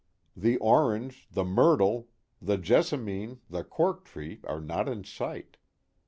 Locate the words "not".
4.59-4.89